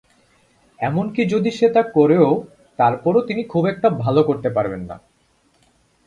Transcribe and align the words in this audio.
এমনকি 0.79 1.21
যদি 1.25 1.49
সে 1.51 1.67
তা 1.69 1.81
করেও, 1.95 2.29
তারপরও 2.79 3.21
তিনি 3.21 3.41
খুব 3.43 3.63
একটা 3.65 3.87
ভালো 4.03 4.21
করতে 4.23 4.49
পারবেন 4.49 4.81
না। 4.81 4.95